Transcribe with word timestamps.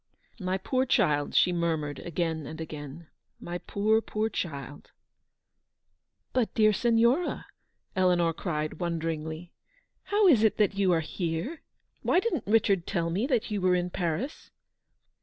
"My 0.39 0.57
poor 0.57 0.87
child!" 0.87 1.35
she 1.35 1.51
murmured 1.53 1.99
again 1.99 2.47
and 2.47 2.59
again." 2.59 3.05
My 3.49 3.59
poor, 3.59 4.01
poor 4.01 4.29
child!" 4.29 4.89
"But, 6.33 6.51
dear 6.55 6.73
Signora," 6.73 7.45
Eleanor 7.95 8.33
cried, 8.33 8.79
wonder 8.79 9.09
ingly, 9.09 9.51
''how 10.11 10.25
is 10.25 10.41
it 10.43 10.57
that 10.57 10.73
you 10.73 10.91
are 10.91 11.01
here? 11.01 11.61
Why 12.01 12.19
didn't 12.19 12.47
Richard 12.47 12.87
tell 12.87 13.11
me 13.11 13.27
that 13.27 13.51
you 13.51 13.61
were 13.61 13.75
in 13.75 13.91
Paris 13.91 14.49